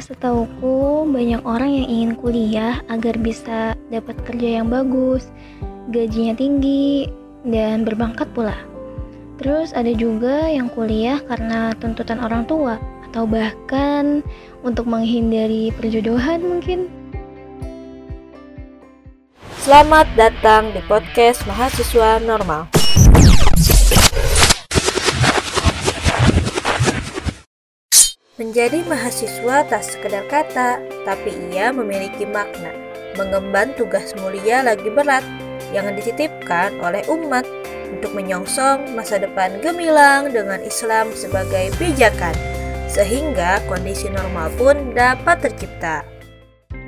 setauku 0.00 1.04
banyak 1.06 1.44
orang 1.44 1.70
yang 1.70 1.86
ingin 1.86 2.12
kuliah 2.16 2.80
agar 2.88 3.14
bisa 3.20 3.76
dapat 3.92 4.16
kerja 4.24 4.60
yang 4.60 4.72
bagus, 4.72 5.28
gajinya 5.92 6.34
tinggi, 6.34 7.06
dan 7.44 7.84
berbangkat 7.84 8.26
pula. 8.32 8.56
Terus 9.40 9.72
ada 9.72 9.92
juga 9.92 10.48
yang 10.48 10.68
kuliah 10.72 11.20
karena 11.24 11.72
tuntutan 11.80 12.20
orang 12.20 12.44
tua 12.44 12.76
atau 13.08 13.24
bahkan 13.24 14.20
untuk 14.64 14.84
menghindari 14.88 15.72
perjodohan 15.76 16.44
mungkin. 16.44 16.88
Selamat 19.60 20.08
datang 20.16 20.72
di 20.72 20.80
podcast 20.88 21.44
Mahasiswa 21.44 22.20
Normal. 22.24 22.79
Menjadi 28.40 28.80
mahasiswa 28.88 29.68
tak 29.68 29.84
sekedar 29.84 30.24
kata, 30.32 30.80
tapi 31.04 31.28
ia 31.52 31.68
memiliki 31.76 32.24
makna. 32.24 32.72
Mengemban 33.20 33.76
tugas 33.76 34.16
mulia 34.16 34.64
lagi 34.64 34.88
berat 34.88 35.20
yang 35.76 35.92
dititipkan 35.92 36.72
oleh 36.80 37.04
umat 37.12 37.44
untuk 37.92 38.16
menyongsong 38.16 38.96
masa 38.96 39.20
depan 39.20 39.60
gemilang 39.60 40.32
dengan 40.32 40.56
Islam 40.64 41.12
sebagai 41.12 41.68
pijakan, 41.76 42.32
sehingga 42.88 43.60
kondisi 43.68 44.08
normal 44.08 44.48
pun 44.56 44.96
dapat 44.96 45.44
tercipta. 45.44 46.00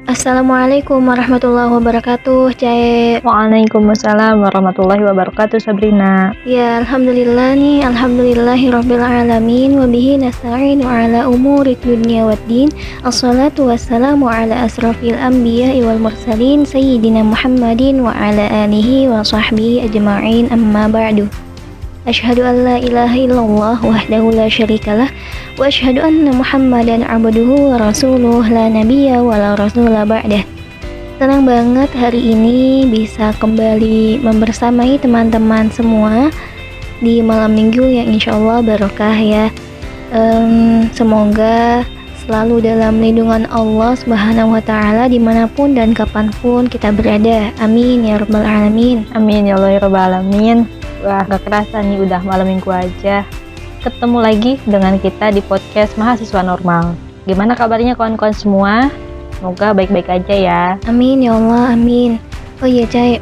Assalamualaikum 0.02 0.98
warahmatullahi 0.98 1.70
wabarakatuh, 1.78 2.58
Cai. 2.58 3.22
Waalaikumsalam 3.22 4.42
warahmatullahi 4.42 4.98
wabarakatuh, 5.06 5.62
Sabrina. 5.62 6.34
Ya, 6.42 6.82
alhamdulillah 6.82 7.54
nih, 7.54 7.86
alhamdulillahirabbil 7.86 8.98
alamin 8.98 9.78
wa 9.78 9.86
bihi 9.86 10.18
nasta'in 10.18 10.82
wa 10.82 11.06
ala 11.06 11.30
umuri 11.30 11.78
dunya 11.78 12.26
waddin. 12.26 12.74
Assalatu 13.06 13.70
wassalamu 13.70 14.26
ala 14.26 14.66
asrafil 14.66 15.14
anbiya'i 15.14 15.86
wal 15.86 16.02
mursalin 16.02 16.66
sayyidina 16.66 17.22
Muhammadin 17.22 18.02
wa 18.02 18.10
ala 18.10 18.66
alihi 18.66 19.06
wa 19.06 19.22
sahbihi 19.22 19.86
ajma'in 19.86 20.50
amma 20.50 20.90
ba'du. 20.90 21.30
Asyhadu 22.02 22.42
an 22.42 22.66
la 22.66 22.76
ilaha 22.82 23.14
illallah 23.14 23.78
wahdahu 23.78 24.34
la 24.34 24.50
syarikalah 24.50 25.06
wa 25.54 25.70
asyhadu 25.70 26.02
anna 26.02 26.34
Muhammadan 26.34 27.06
abduhu 27.06 27.70
wa 27.70 27.78
rasuluh 27.78 28.42
la 28.42 28.66
nabiyya 28.66 29.22
wa 29.22 29.38
la 29.38 29.54
rasula 29.54 30.02
ba'dah. 30.02 30.42
Senang 31.22 31.46
banget 31.46 31.94
hari 31.94 32.34
ini 32.34 32.90
bisa 32.90 33.30
kembali 33.38 34.18
membersamai 34.18 34.98
teman-teman 34.98 35.70
semua 35.70 36.34
di 36.98 37.22
malam 37.22 37.54
minggu 37.54 37.86
yang 37.86 38.10
insya 38.10 38.34
Allah 38.34 38.66
barokah 38.66 39.14
ya. 39.22 39.46
Um, 40.10 40.90
semoga 40.90 41.86
selalu 42.26 42.66
dalam 42.66 42.98
lindungan 42.98 43.46
Allah 43.46 43.94
Subhanahu 43.94 44.58
wa 44.58 44.62
Ta'ala 44.66 45.06
di 45.06 45.22
mana 45.22 45.46
pun 45.46 45.78
dan 45.78 45.94
kapan 45.94 46.34
pun 46.42 46.66
kita 46.66 46.90
berada. 46.90 47.54
Amin 47.62 48.02
ya 48.02 48.18
Rabbal 48.18 48.42
'Alamin. 48.42 49.06
Amin 49.14 49.46
ya 49.46 49.54
Allah 49.54 49.78
ya 49.78 49.80
Rabbal 49.86 50.02
'Alamin. 50.18 50.81
Wah, 51.02 51.26
gak 51.26 51.42
kerasa 51.42 51.82
nih 51.82 51.98
udah 51.98 52.22
malam 52.22 52.46
minggu 52.46 52.70
aja. 52.70 53.26
Ketemu 53.82 54.22
lagi 54.22 54.62
dengan 54.62 54.94
kita 55.02 55.34
di 55.34 55.42
podcast 55.42 55.98
Mahasiswa 55.98 56.46
Normal. 56.46 56.94
Gimana 57.26 57.58
kabarnya 57.58 57.98
kawan-kawan 57.98 58.30
semua? 58.30 58.86
Semoga 59.34 59.74
baik-baik 59.74 60.06
aja 60.06 60.30
ya. 60.30 60.62
Amin 60.86 61.26
ya 61.26 61.34
Allah, 61.34 61.74
amin. 61.74 62.22
Oh 62.62 62.70
iya 62.70 62.86
Cai, 62.86 63.18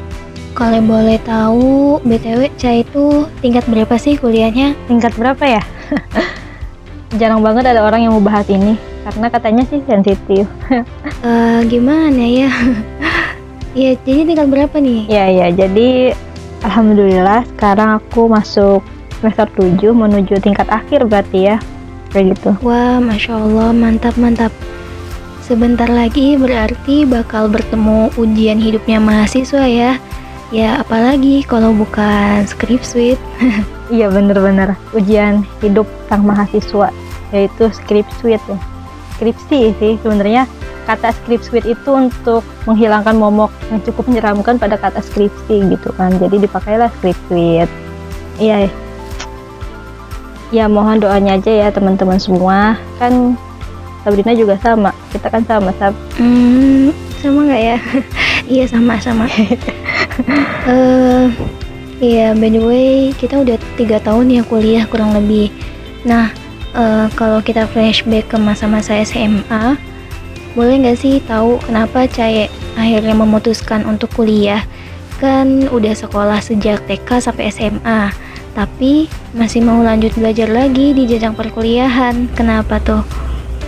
kalau 0.53 0.77
boleh 0.77 1.17
tahu 1.25 1.97
BTW 2.05 2.53
Cai 2.53 2.85
itu 2.85 3.25
tingkat 3.41 3.65
berapa 3.65 3.97
sih 3.97 4.13
kuliahnya? 4.13 4.77
Tingkat 4.85 5.17
berapa 5.17 5.41
ya? 5.41 5.65
Jarang 7.19 7.41
banget 7.41 7.65
ada 7.65 7.81
orang 7.81 8.05
yang 8.05 8.13
mau 8.13 8.21
bahas 8.21 8.45
ini 8.45 8.77
karena 9.09 9.25
katanya 9.33 9.65
sih 9.65 9.81
sensitif. 9.89 10.45
uh, 11.25 11.65
gimana 11.73 12.29
ya? 12.29 12.53
ya 13.81 13.97
jadi 14.05 14.21
tingkat 14.29 14.53
berapa 14.53 14.77
nih? 14.77 15.09
Ya 15.09 15.25
ya, 15.33 15.47
jadi 15.49 16.13
Alhamdulillah 16.61 17.45
sekarang 17.55 17.97
aku 18.01 18.29
masuk 18.29 18.79
semester 19.17 19.49
7 19.57 19.93
menuju 19.93 20.37
tingkat 20.41 20.69
akhir 20.69 21.05
berarti 21.09 21.53
ya. 21.53 21.57
Kayak 22.11 22.37
gitu. 22.37 22.51
Wah 22.65 22.99
masya 22.99 23.39
Allah 23.39 23.71
mantap 23.71 24.15
mantap. 24.19 24.53
Sebentar 25.41 25.89
lagi 25.89 26.37
berarti 26.37 27.03
bakal 27.03 27.49
bertemu 27.49 28.13
ujian 28.15 28.59
hidupnya 28.61 29.01
mahasiswa 29.01 29.65
ya. 29.67 29.91
Ya 30.51 30.83
apalagi 30.83 31.43
kalau 31.47 31.71
bukan 31.73 32.45
script 32.47 32.85
suite. 32.85 33.21
Iya 33.91 34.07
bener-bener. 34.07 34.79
Ujian 34.95 35.43
hidup 35.59 35.83
sang 36.07 36.23
mahasiswa 36.23 36.95
yaitu 37.35 37.67
script 37.75 38.07
suite 38.23 38.39
ya 38.47 38.55
skripsi 39.21 39.77
sih 39.77 39.93
sebenarnya 40.01 40.49
kata 40.91 41.15
script 41.15 41.47
suite 41.47 41.67
itu 41.67 41.91
untuk 41.91 42.43
menghilangkan 42.67 43.15
momok 43.15 43.47
yang 43.71 43.79
cukup 43.87 44.11
menyeramkan 44.11 44.59
pada 44.59 44.75
kata 44.75 44.99
skripsi 44.99 45.71
gitu 45.71 45.89
kan. 45.95 46.11
Jadi 46.19 46.43
dipakailah 46.43 46.91
script 46.99 47.21
suite. 47.31 47.71
Iya. 48.35 48.67
Ya 50.51 50.67
mohon 50.67 50.99
doanya 50.99 51.39
aja 51.39 51.51
ya 51.51 51.67
teman-teman 51.71 52.19
semua. 52.19 52.75
Kan 52.99 53.39
Sabrina 54.03 54.35
juga 54.35 54.59
sama. 54.59 54.91
Kita 55.15 55.31
kan 55.31 55.47
sama 55.47 55.71
Sab. 55.79 55.95
Hmm, 56.19 56.91
sama 57.23 57.47
nggak 57.47 57.63
ya? 57.63 57.77
Iya 58.51 58.65
sama 58.67 58.99
sama. 58.99 59.31
Uh, 60.67 61.31
Iya, 62.01 62.33
by 62.33 62.49
the 62.49 62.61
way, 62.65 63.13
kita 63.13 63.45
udah 63.45 63.61
tiga 63.77 64.01
tahun 64.01 64.33
ya 64.33 64.41
kuliah 64.41 64.89
kurang 64.89 65.13
lebih. 65.13 65.53
Nah, 66.01 66.33
uh, 66.73 67.05
kalau 67.13 67.45
kita 67.45 67.69
flashback 67.69 68.25
ke 68.25 68.41
masa-masa 68.41 68.97
SMA, 69.05 69.77
boleh 70.53 70.83
nggak 70.83 70.99
sih 70.99 71.23
tahu 71.23 71.59
kenapa 71.63 72.07
Caye 72.11 72.51
akhirnya 72.75 73.15
memutuskan 73.15 73.87
untuk 73.87 74.11
kuliah? 74.11 74.63
Kan 75.21 75.69
udah 75.69 75.93
sekolah 75.93 76.41
sejak 76.41 76.81
TK 76.89 77.21
sampai 77.21 77.53
SMA, 77.53 78.09
tapi 78.51 79.05
masih 79.37 79.61
mau 79.63 79.79
lanjut 79.79 80.11
belajar 80.17 80.49
lagi 80.49 80.91
di 80.91 81.07
jenjang 81.07 81.37
perkuliahan. 81.37 82.27
Kenapa 82.35 82.81
tuh? 82.81 83.05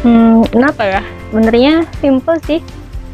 Hmm, 0.03 0.43
kenapa 0.51 0.83
ya? 0.83 1.01
Sebenarnya 1.31 1.87
simple 2.03 2.37
sih. 2.43 2.59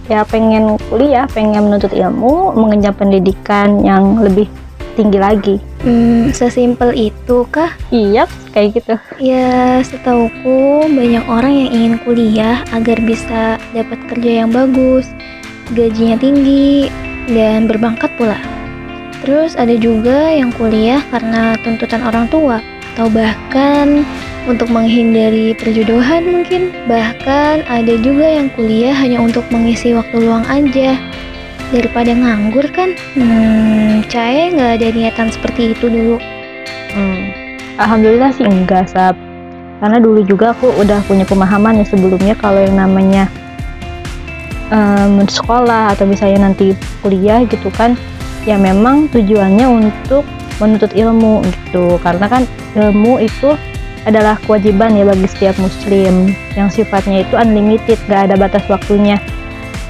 Ya 0.09 0.25
pengen 0.25 0.81
kuliah, 0.89 1.29
pengen 1.29 1.69
menuntut 1.69 1.93
ilmu, 1.93 2.57
mengenyam 2.57 2.97
pendidikan 2.97 3.85
yang 3.85 4.17
lebih 4.17 4.49
tinggi 4.99 5.15
lagi. 5.15 5.55
Hmm, 5.79 6.35
sesimpel 6.35 6.91
itu 6.91 7.47
kah? 7.47 7.71
Iya, 7.87 8.27
kayak 8.51 8.83
gitu. 8.83 8.95
Ya, 9.23 9.79
setauku 9.79 10.83
banyak 10.91 11.23
orang 11.31 11.53
yang 11.55 11.69
ingin 11.71 11.95
kuliah 12.03 12.59
agar 12.75 12.99
bisa 12.99 13.55
dapat 13.71 13.99
kerja 14.11 14.43
yang 14.43 14.51
bagus, 14.51 15.07
gajinya 15.71 16.19
tinggi, 16.19 16.91
dan 17.31 17.71
berbangkat 17.71 18.11
pula. 18.19 18.35
Terus 19.23 19.55
ada 19.55 19.75
juga 19.79 20.35
yang 20.35 20.51
kuliah 20.51 20.99
karena 21.07 21.55
tuntutan 21.63 22.03
orang 22.03 22.27
tua, 22.27 22.59
atau 22.95 23.07
bahkan 23.07 24.03
untuk 24.51 24.67
menghindari 24.67 25.55
perjodohan 25.55 26.27
mungkin. 26.27 26.75
Bahkan 26.91 27.63
ada 27.71 27.93
juga 28.03 28.27
yang 28.27 28.51
kuliah 28.51 28.91
hanya 28.91 29.23
untuk 29.23 29.47
mengisi 29.47 29.95
waktu 29.95 30.27
luang 30.27 30.43
aja 30.51 30.99
daripada 31.69 32.17
nganggur 32.17 32.65
kan 32.73 32.97
hmm 33.13 33.88
Caya 34.07 34.53
nggak 34.55 34.71
ada 34.79 34.87
niatan 34.95 35.27
seperti 35.33 35.75
itu 35.75 35.91
dulu? 35.91 36.15
Hmm. 36.95 37.33
Alhamdulillah 37.79 38.31
sih 38.35 38.47
enggak 38.47 38.91
sab 38.91 39.15
karena 39.79 39.97
dulu 40.03 40.19
juga 40.27 40.51
aku 40.51 40.75
udah 40.75 40.99
punya 41.07 41.23
pemahaman 41.23 41.79
ya 41.79 41.87
sebelumnya 41.87 42.35
kalau 42.35 42.59
yang 42.59 42.75
namanya 42.75 43.31
um, 44.75 45.23
sekolah 45.23 45.95
atau 45.95 46.03
misalnya 46.03 46.51
nanti 46.51 46.75
kuliah 46.99 47.47
gitu 47.47 47.71
kan 47.71 47.95
ya 48.43 48.59
memang 48.59 49.07
tujuannya 49.07 49.63
untuk 49.67 50.27
menuntut 50.59 50.91
ilmu 50.93 51.41
gitu. 51.47 51.97
Karena 52.03 52.27
kan 52.27 52.43
ilmu 52.75 53.23
itu 53.23 53.55
adalah 54.03 54.35
kewajiban 54.43 54.95
ya 54.95 55.07
bagi 55.07 55.27
setiap 55.27 55.55
muslim. 55.59 56.35
Yang 56.55 56.83
sifatnya 56.83 57.23
itu 57.23 57.33
unlimited 57.39 57.99
gak 58.07 58.29
ada 58.29 58.35
batas 58.35 58.63
waktunya. 58.67 59.17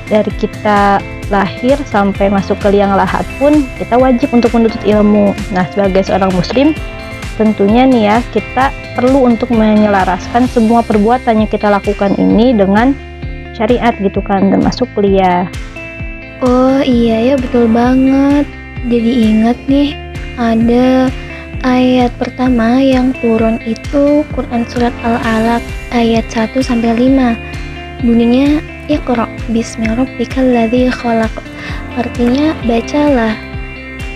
Dari 0.10 0.30
kita 0.38 1.02
lahir 1.30 1.78
sampai 1.86 2.28
masuk 2.30 2.58
ke 2.60 2.74
liang 2.74 2.94
lahat 2.98 3.26
pun 3.38 3.66
kita 3.78 3.96
wajib 3.96 4.34
untuk 4.34 4.54
menuntut 4.54 4.82
ilmu. 4.86 5.34
Nah, 5.54 5.66
sebagai 5.70 6.06
seorang 6.06 6.34
muslim 6.34 6.74
tentunya 7.40 7.88
nih 7.88 8.04
ya 8.12 8.18
kita 8.36 8.76
perlu 9.00 9.24
untuk 9.32 9.56
menyelaraskan 9.56 10.50
semua 10.52 10.84
perbuatan 10.84 11.46
yang 11.46 11.50
kita 11.50 11.72
lakukan 11.72 12.12
ini 12.20 12.52
dengan 12.52 12.92
syariat 13.56 13.96
gitu 13.96 14.20
kan 14.20 14.52
termasuk 14.52 14.92
kuliah. 14.92 15.48
Oh 16.44 16.84
iya 16.84 17.32
ya 17.32 17.36
betul 17.40 17.72
banget. 17.72 18.44
Jadi 18.88 19.12
ingat 19.32 19.58
nih 19.72 19.96
ada 20.40 21.08
ayat 21.64 22.12
pertama 22.16 22.80
yang 22.80 23.12
turun 23.20 23.60
itu 23.68 24.24
Quran 24.36 24.64
surat 24.68 24.96
Al-Alaq 25.04 25.64
ayat 25.92 26.28
1 26.32 26.60
sampai 26.64 26.96
5. 26.96 28.04
Bunyinya 28.08 28.64
Iqra 28.90 29.30
bismi 29.54 29.86
rabbikal 29.86 30.50
ladzi 30.50 30.90
khalaq. 30.90 31.30
Artinya 31.94 32.58
bacalah 32.66 33.38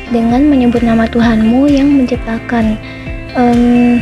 dengan 0.10 0.50
menyebut 0.50 0.82
nama 0.82 1.06
Tuhanmu 1.06 1.70
yang 1.70 1.94
menciptakan. 1.94 2.82
Um, 3.38 4.02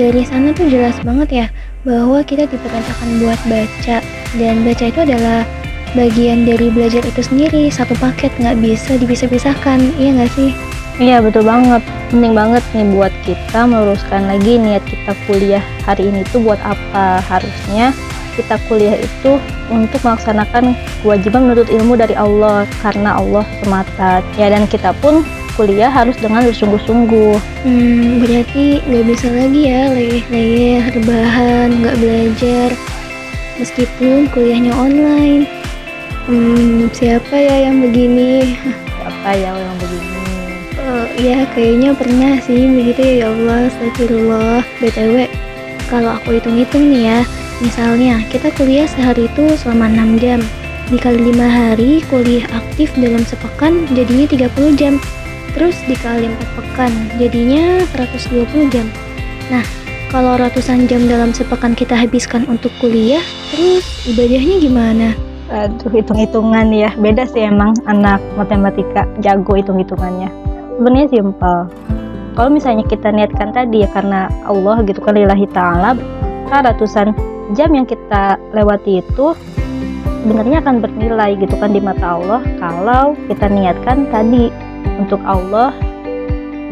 dari 0.00 0.24
sana 0.24 0.56
tuh 0.56 0.72
jelas 0.72 0.96
banget 1.04 1.28
ya 1.28 1.46
bahwa 1.84 2.24
kita 2.24 2.48
diperintahkan 2.48 3.20
buat 3.20 3.40
baca. 3.44 4.00
Dan 4.32 4.64
baca 4.64 4.84
itu 4.88 5.00
adalah 5.04 5.44
bagian 5.92 6.48
dari 6.48 6.72
belajar 6.72 7.04
itu 7.04 7.20
sendiri. 7.20 7.68
Satu 7.68 7.92
paket 8.00 8.32
nggak 8.40 8.64
bisa 8.64 8.96
dipisah-pisahkan. 8.96 9.92
Iya 10.00 10.24
nggak 10.24 10.32
sih? 10.32 10.56
Iya 11.04 11.20
betul 11.20 11.44
banget. 11.44 11.84
Penting 12.08 12.32
banget 12.32 12.64
nih 12.72 12.88
buat 12.96 13.12
kita 13.28 13.68
meluruskan 13.68 14.24
lagi 14.24 14.56
niat 14.56 14.80
kita 14.88 15.12
kuliah 15.28 15.64
hari 15.84 16.08
ini 16.08 16.24
tuh 16.32 16.40
buat 16.40 16.60
apa? 16.64 17.20
Harusnya 17.28 17.92
kita 18.34 18.56
kuliah 18.68 18.96
itu 18.96 19.38
untuk 19.68 20.00
melaksanakan 20.04 20.76
kewajiban 21.00 21.48
menuntut 21.48 21.68
ilmu 21.72 21.94
dari 21.96 22.16
Allah 22.16 22.68
karena 22.80 23.16
Allah 23.20 23.44
semata 23.60 24.24
ya 24.36 24.52
dan 24.52 24.64
kita 24.68 24.92
pun 25.00 25.24
kuliah 25.54 25.92
harus 25.92 26.16
dengan 26.16 26.48
bersungguh-sungguh. 26.48 27.36
Hmm, 27.64 28.24
berarti 28.24 28.80
nggak 28.88 29.04
bisa 29.04 29.28
lagi 29.28 29.60
ya 29.68 29.92
leyeh-leyeh, 29.92 30.82
rebahan, 30.96 31.68
nggak 31.84 31.96
belajar. 32.00 32.68
Meskipun 33.60 34.32
kuliahnya 34.32 34.72
online. 34.72 35.44
Hmm, 36.24 36.88
siapa 36.94 37.34
ya 37.34 37.68
yang 37.68 37.84
begini? 37.84 38.56
Siapa 38.96 39.30
ya 39.36 39.52
yang 39.52 39.76
begini? 39.76 40.20
Oh, 40.82 41.06
ya 41.14 41.46
kayaknya 41.54 41.94
pernah 41.94 42.34
sih 42.42 42.66
begitu 42.66 43.00
ya, 43.02 43.14
ya 43.22 43.26
Allah, 43.30 43.70
astagfirullah. 43.70 44.60
BTW, 44.80 45.30
kalau 45.86 46.16
aku 46.16 46.40
hitung-hitung 46.40 46.90
nih 46.90 47.02
ya, 47.06 47.18
misalnya 47.62 48.20
kita 48.28 48.50
kuliah 48.58 48.84
sehari 48.90 49.30
itu 49.30 49.54
selama 49.56 49.88
6 49.88 50.18
jam. 50.18 50.40
Dikali 50.90 51.32
5 51.32 51.46
hari 51.48 51.90
kuliah 52.10 52.44
aktif 52.52 52.92
dalam 52.98 53.22
sepekan 53.24 53.86
jadinya 53.94 54.26
30 54.28 54.74
jam. 54.76 54.94
Terus 55.54 55.78
dikali 55.86 56.28
4 56.28 56.58
pekan 56.58 56.92
jadinya 57.16 57.80
120 57.94 58.68
jam. 58.68 58.84
Nah 59.48 59.64
kalau 60.10 60.36
ratusan 60.36 60.90
jam 60.90 61.08
dalam 61.08 61.32
sepekan 61.32 61.72
kita 61.72 61.96
habiskan 61.96 62.44
untuk 62.50 62.74
kuliah 62.82 63.22
terus 63.54 63.86
ibadahnya 64.04 64.60
gimana? 64.60 65.08
Aduh 65.48 65.88
hitung-hitungan 65.88 66.68
ya. 66.74 66.90
Beda 66.98 67.24
sih 67.24 67.46
emang 67.46 67.72
anak 67.88 68.20
matematika 68.36 69.08
jago 69.24 69.56
hitung-hitungannya. 69.56 70.28
Sebenarnya 70.76 71.08
simpel. 71.08 71.58
Kalau 72.32 72.48
misalnya 72.48 72.84
kita 72.88 73.12
niatkan 73.12 73.52
tadi 73.52 73.84
ya 73.84 73.88
karena 73.92 74.28
Allah 74.48 74.80
gitu 74.88 75.04
kan 75.04 75.14
lillahi 75.16 75.46
ta'ala 75.52 75.96
ratusan 76.52 77.16
jam 77.52 77.72
yang 77.72 77.84
kita 77.84 78.40
lewati 78.56 79.04
itu 79.04 79.36
sebenarnya 80.24 80.62
akan 80.62 80.80
bernilai 80.80 81.36
gitu 81.36 81.54
kan 81.58 81.74
di 81.74 81.80
mata 81.82 82.16
Allah 82.16 82.40
kalau 82.62 83.18
kita 83.26 83.46
niatkan 83.50 84.08
tadi 84.08 84.48
untuk 85.00 85.18
Allah 85.26 85.74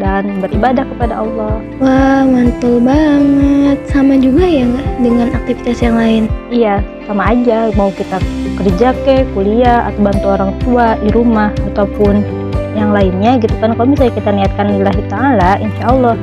dan 0.01 0.41
beribadah 0.41 0.89
kepada 0.97 1.21
Allah. 1.21 1.61
Wah, 1.77 2.25
mantul 2.25 2.81
banget. 2.81 3.85
Sama 3.93 4.17
juga 4.17 4.49
ya 4.49 4.65
nggak 4.65 4.89
dengan 5.05 5.29
aktivitas 5.37 5.79
yang 5.85 5.97
lain? 6.01 6.25
Iya, 6.49 6.81
sama 7.05 7.37
aja. 7.37 7.69
Mau 7.77 7.93
kita 7.93 8.17
kerja 8.57 8.97
ke, 9.05 9.29
kuliah, 9.37 9.93
atau 9.93 10.01
bantu 10.01 10.27
orang 10.33 10.53
tua 10.65 10.97
di 11.05 11.13
rumah, 11.13 11.53
ataupun 11.69 12.25
yang 12.73 12.97
lainnya 12.97 13.37
gitu 13.45 13.53
kan. 13.61 13.77
Kalau 13.77 13.93
misalnya 13.93 14.17
kita 14.17 14.31
niatkan 14.33 14.67
lillahi 14.73 15.03
ta'ala, 15.13 15.61
insya 15.61 15.85
Allah 15.93 16.17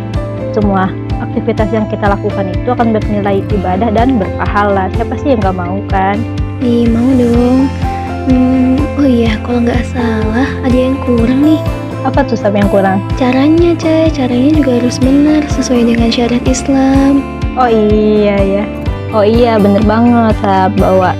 semua 0.57 0.89
aktivitas 1.19 1.69
yang 1.73 1.85
kita 1.89 2.07
lakukan 2.07 2.53
itu 2.53 2.69
akan 2.69 2.93
bernilai 2.95 3.41
ibadah 3.53 3.89
dan 3.91 4.21
berpahala. 4.21 4.89
Siapa 4.95 5.13
sih 5.21 5.35
yang 5.35 5.41
nggak 5.43 5.57
mau 5.57 5.77
kan? 5.89 6.17
Ih, 6.61 6.89
mau 6.89 7.05
dong. 7.17 7.69
Hmm, 8.27 8.75
oh 8.99 9.07
iya, 9.07 9.39
kalau 9.45 9.63
nggak 9.63 9.83
salah 9.87 10.49
ada 10.65 10.77
yang 10.77 10.99
kurang 11.07 11.43
nih. 11.45 11.61
Apa 12.05 12.23
tuh 12.23 12.39
sampai 12.39 12.63
yang 12.63 12.71
kurang? 12.71 12.99
Caranya, 13.19 13.73
Cai. 13.75 14.07
Caranya 14.13 14.51
juga 14.53 14.79
harus 14.79 14.97
benar 15.01 15.41
sesuai 15.49 15.91
dengan 15.91 16.09
syariat 16.11 16.45
Islam. 16.45 17.25
Oh 17.57 17.67
iya 17.67 18.37
ya. 18.37 18.63
Oh 19.15 19.23
iya, 19.23 19.55
bener 19.55 19.81
banget 19.87 20.35
sah 20.43 20.67
bahwa 20.75 21.15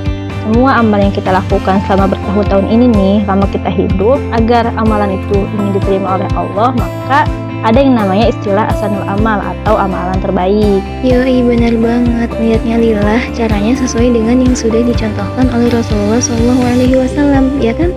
semua 0.48 0.80
amal 0.80 1.00
yang 1.00 1.12
kita 1.12 1.32
lakukan 1.32 1.80
selama 1.88 2.16
bertahun-tahun 2.16 2.68
ini 2.72 2.86
nih, 2.92 3.16
selama 3.28 3.46
kita 3.52 3.68
hidup, 3.68 4.20
agar 4.32 4.72
amalan 4.80 5.20
itu 5.20 5.44
ingin 5.60 5.76
diterima 5.76 6.16
oleh 6.16 6.30
Allah, 6.36 6.72
maka 6.72 7.20
ada 7.66 7.80
yang 7.82 7.98
namanya 7.98 8.30
istilah 8.30 8.70
asanul 8.70 9.06
amal 9.10 9.42
atau 9.42 9.80
amalan 9.80 10.18
terbaik. 10.22 10.82
Yoi 11.02 11.42
benar 11.42 11.74
banget 11.78 12.30
niatnya 12.38 12.76
lillah, 12.78 13.22
caranya 13.34 13.74
sesuai 13.80 14.14
dengan 14.14 14.46
yang 14.46 14.54
sudah 14.54 14.82
dicontohkan 14.86 15.50
oleh 15.50 15.74
Rasulullah 15.74 16.22
SAW, 16.22 17.58
ya 17.58 17.74
kan? 17.74 17.90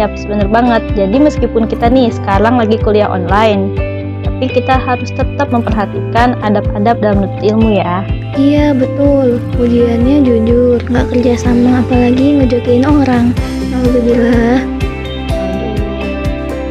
Yap, 0.00 0.16
bener 0.24 0.48
banget. 0.48 0.82
Jadi 0.96 1.16
meskipun 1.20 1.68
kita 1.68 1.92
nih 1.92 2.08
sekarang 2.08 2.56
lagi 2.56 2.80
kuliah 2.80 3.12
online, 3.12 3.76
tapi 4.24 4.48
kita 4.48 4.80
harus 4.80 5.12
tetap 5.12 5.52
memperhatikan 5.52 6.40
adab-adab 6.40 6.96
dalam 7.04 7.28
menuntut 7.28 7.42
ilmu 7.44 7.76
ya. 7.76 8.00
Iya 8.32 8.72
betul, 8.72 9.36
ujiannya 9.60 10.24
jujur, 10.24 10.80
nggak 10.88 11.12
kerja 11.12 11.36
sama 11.36 11.84
apalagi 11.84 12.40
ngejokin 12.40 12.88
orang. 12.88 13.36
Alhamdulillah. 13.68 14.64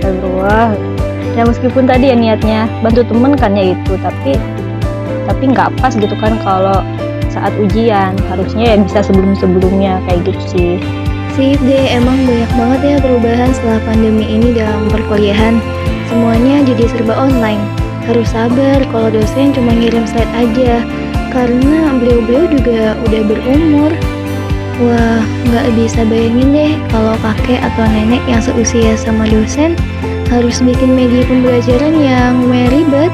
Alhamdulillah. 0.01 0.90
Ya 1.31 1.47
meskipun 1.47 1.87
tadi 1.87 2.11
ya 2.11 2.15
niatnya 2.15 2.67
bantu 2.83 3.07
temen 3.07 3.39
kan 3.39 3.55
ya 3.55 3.71
itu, 3.71 3.95
tapi 4.03 4.35
tapi 5.29 5.43
nggak 5.47 5.71
pas 5.79 5.95
gitu 5.95 6.11
kan 6.19 6.35
kalau 6.43 6.83
saat 7.31 7.55
ujian 7.55 8.19
harusnya 8.27 8.75
ya 8.75 8.77
bisa 8.83 8.99
sebelum-sebelumnya 8.99 10.03
kayak 10.05 10.27
gitu 10.27 10.41
sih. 10.51 10.71
Sip 11.31 11.55
deh, 11.63 11.87
emang 11.95 12.27
banyak 12.27 12.51
banget 12.59 12.79
ya 12.83 12.95
perubahan 12.99 13.49
setelah 13.55 13.79
pandemi 13.87 14.27
ini 14.27 14.51
dalam 14.51 14.91
perkuliahan. 14.91 15.63
Semuanya 16.11 16.59
jadi 16.67 16.83
serba 16.91 17.15
online. 17.15 17.63
Harus 18.03 18.27
sabar 18.35 18.83
kalau 18.91 19.07
dosen 19.15 19.55
cuma 19.55 19.71
ngirim 19.71 20.03
slide 20.03 20.27
aja, 20.35 20.83
karena 21.31 21.95
beliau-beliau 21.95 22.51
juga 22.51 22.99
udah 23.07 23.21
berumur. 23.23 23.95
Wah, 24.83 25.23
nggak 25.47 25.71
bisa 25.79 26.03
bayangin 26.03 26.51
deh 26.51 26.73
kalau 26.91 27.15
kakek 27.23 27.63
atau 27.63 27.87
nenek 27.87 28.19
yang 28.27 28.43
seusia 28.43 28.99
sama 28.99 29.23
dosen 29.29 29.79
harus 30.31 30.63
bikin 30.63 30.95
media 30.95 31.27
pembelajaran 31.27 31.93
yang 31.99 32.39
lumayan 32.39 32.71
ribet. 32.71 33.11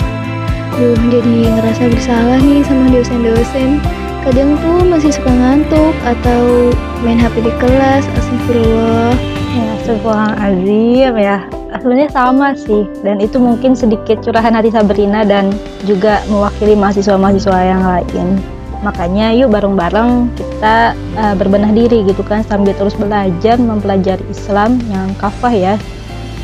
Duh, 0.78 0.94
jadi 1.10 1.50
ngerasa 1.58 1.90
bersalah 1.90 2.38
nih 2.38 2.62
sama 2.62 2.94
dosen-dosen. 2.94 3.81
Kadang 4.22 4.54
tuh 4.62 4.86
masih 4.86 5.10
suka 5.10 5.34
ngantuk 5.34 5.96
atau 6.06 6.69
main 7.02 7.18
HP 7.18 7.42
di 7.42 7.54
kelas 7.58 8.06
astagfirullah. 8.22 9.18
Ya 9.58 9.66
astagfirullahaladzim 9.81 11.14
ya. 11.18 11.38
Sebenarnya 11.81 12.10
sama 12.14 12.54
sih 12.54 12.86
dan 13.02 13.18
itu 13.18 13.42
mungkin 13.42 13.74
sedikit 13.74 14.22
curahan 14.22 14.54
hati 14.54 14.69
Sabrina 14.69 15.25
dan 15.25 15.50
juga 15.90 16.22
mewakili 16.30 16.78
mahasiswa-mahasiswa 16.78 17.60
yang 17.66 17.81
lain. 17.81 18.38
Makanya 18.86 19.34
yuk 19.34 19.50
bareng-bareng 19.50 20.30
kita 20.38 20.94
uh, 21.18 21.34
berbenah 21.34 21.74
diri 21.74 22.06
gitu 22.06 22.22
kan 22.22 22.46
sambil 22.46 22.78
terus 22.78 22.94
belajar 22.94 23.57
mempelajari 23.57 24.21
Islam 24.30 24.78
yang 24.94 25.09
kafah 25.18 25.54
ya 25.54 25.74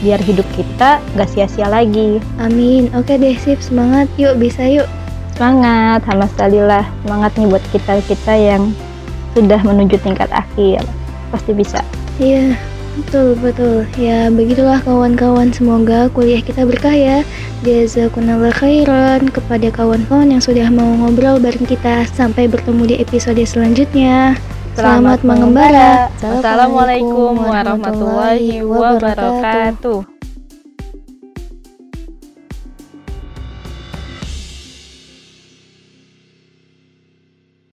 biar 0.03 0.19
hidup 0.19 0.45
kita 0.53 0.99
gak 0.99 1.29
sia-sia 1.31 1.71
lagi. 1.71 2.19
Amin. 2.37 2.91
Oke 2.93 3.15
deh 3.15 3.39
sip. 3.39 3.63
Semangat. 3.63 4.11
Yuk 4.19 4.35
bisa 4.37 4.67
yuk. 4.67 4.85
Semangat 5.33 6.03
sama 6.05 6.27
sekali 6.29 6.59
lah. 6.59 6.85
Semangat 7.01 7.31
nih 7.39 7.47
buat 7.49 7.63
kita 7.71 8.03
kita 8.05 8.33
yang 8.35 8.75
sudah 9.33 9.63
menuju 9.63 9.97
tingkat 10.03 10.29
akhir. 10.29 10.83
Pasti 11.31 11.55
bisa. 11.55 11.81
Iya 12.21 12.53
betul 12.93 13.33
betul. 13.41 13.89
Ya 13.97 14.29
begitulah 14.29 14.77
kawan-kawan. 14.85 15.49
Semoga 15.49 16.11
kuliah 16.13 16.43
kita 16.43 16.67
berkah 16.67 16.93
ya. 16.93 17.25
Jazakumullah 17.65 18.53
khairan 18.53 19.31
kepada 19.31 19.71
kawan-kawan 19.73 20.29
yang 20.29 20.43
sudah 20.43 20.67
mau 20.69 20.93
ngobrol 20.99 21.41
bareng 21.41 21.65
kita. 21.65 22.05
Sampai 22.13 22.45
bertemu 22.45 22.83
di 22.93 22.95
episode 23.01 23.41
selanjutnya 23.41 24.37
Selamat 24.73 25.21
mengembara. 25.21 26.09
Assalamualaikum 26.17 27.37
warahmatullahi 27.45 28.65
wabarakatuh. 28.65 30.12